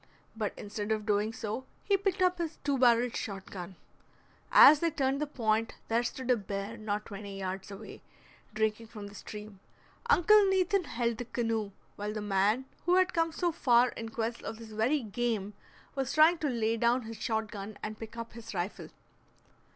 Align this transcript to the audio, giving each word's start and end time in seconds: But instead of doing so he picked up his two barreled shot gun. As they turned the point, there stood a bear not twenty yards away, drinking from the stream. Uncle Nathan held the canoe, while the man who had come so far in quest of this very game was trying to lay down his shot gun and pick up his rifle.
But 0.35 0.53
instead 0.57 0.91
of 0.91 1.05
doing 1.05 1.31
so 1.31 1.63
he 1.83 1.95
picked 1.95 2.23
up 2.23 2.39
his 2.39 2.57
two 2.63 2.75
barreled 2.79 3.15
shot 3.15 3.51
gun. 3.51 3.75
As 4.51 4.79
they 4.79 4.89
turned 4.89 5.21
the 5.21 5.27
point, 5.27 5.75
there 5.89 6.01
stood 6.01 6.31
a 6.31 6.35
bear 6.35 6.75
not 6.75 7.05
twenty 7.05 7.37
yards 7.37 7.69
away, 7.69 8.01
drinking 8.51 8.87
from 8.87 9.05
the 9.05 9.13
stream. 9.13 9.59
Uncle 10.09 10.43
Nathan 10.49 10.85
held 10.85 11.17
the 11.19 11.25
canoe, 11.25 11.69
while 11.97 12.13
the 12.13 12.19
man 12.19 12.65
who 12.87 12.95
had 12.95 13.13
come 13.13 13.31
so 13.31 13.51
far 13.51 13.89
in 13.89 14.09
quest 14.09 14.41
of 14.41 14.57
this 14.57 14.71
very 14.71 15.03
game 15.03 15.53
was 15.93 16.13
trying 16.13 16.39
to 16.39 16.49
lay 16.49 16.77
down 16.77 17.03
his 17.03 17.17
shot 17.21 17.51
gun 17.51 17.77
and 17.83 17.99
pick 17.99 18.17
up 18.17 18.33
his 18.33 18.55
rifle. 18.55 18.87